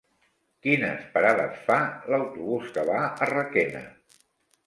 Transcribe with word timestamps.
Quines 0.67 1.03
parades 1.17 1.59
fa 1.67 1.75
l'autobús 2.13 2.73
que 2.77 2.85
va 2.89 2.97
a 3.05 3.27
Requena? 3.33 3.83